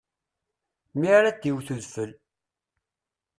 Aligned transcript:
Mi 0.99 1.07
ara 1.17 1.29
d-iwwet 1.31 1.69
udfel. 1.75 2.11